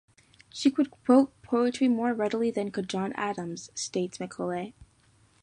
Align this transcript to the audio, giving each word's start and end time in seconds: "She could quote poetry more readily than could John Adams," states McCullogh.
"She 0.49 0.71
could 0.71 0.89
quote 0.89 1.31
poetry 1.43 1.87
more 1.87 2.11
readily 2.15 2.49
than 2.49 2.71
could 2.71 2.89
John 2.89 3.13
Adams," 3.13 3.69
states 3.75 4.17
McCullogh. 4.17 4.73